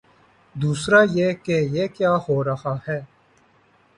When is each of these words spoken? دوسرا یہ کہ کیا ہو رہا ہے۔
دوسرا 0.55 1.01
یہ 1.11 1.33
کہ 1.43 1.59
کیا 1.87 2.15
ہو 2.29 2.43
رہا 2.43 2.75
ہے۔ 2.87 2.99